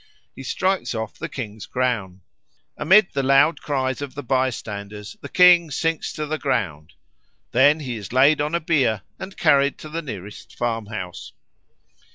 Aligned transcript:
he 0.35 0.41
strikes 0.41 0.95
off 0.95 1.19
the 1.19 1.29
King's 1.29 1.67
crown. 1.67 2.21
Amid 2.75 3.09
the 3.13 3.21
loud 3.21 3.61
cries 3.61 4.01
of 4.01 4.15
the 4.15 4.23
bystanders 4.23 5.15
the 5.21 5.29
King 5.29 5.69
sinks 5.69 6.11
to 6.13 6.25
the 6.25 6.39
ground; 6.39 6.93
then 7.51 7.81
he 7.81 7.97
is 7.97 8.11
laid 8.11 8.41
on 8.41 8.55
a 8.55 8.59
bier 8.59 9.03
and 9.19 9.37
carried 9.37 9.77
to 9.77 9.89
the 9.89 10.01
nearest 10.01 10.57
farmhouse. 10.57 11.33